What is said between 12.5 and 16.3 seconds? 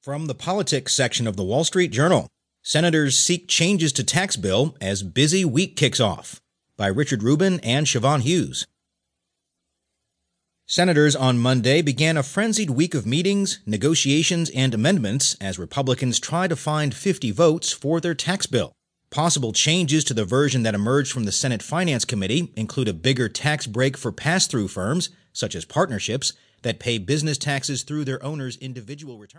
week of meetings, negotiations, and amendments as Republicans